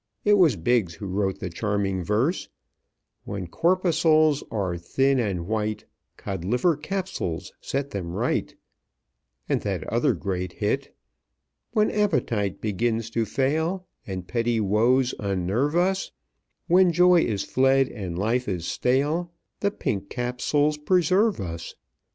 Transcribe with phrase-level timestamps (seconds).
[0.25, 2.49] It was Biggs who wrote the charming verse,
[3.23, 5.85] "When corpuscles are thin and white,
[6.17, 8.55] Codliver Capsules set them right,"
[9.47, 10.95] and that other great hit,
[11.73, 16.09] "When appetite begins to fail And petty woes unnerve us,
[16.65, 21.75] When joy is fled and life is stale, The Pink Capsules preserve us.